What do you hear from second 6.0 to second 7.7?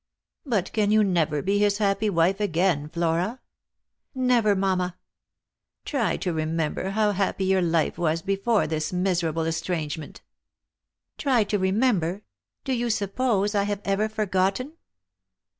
to remember how happy your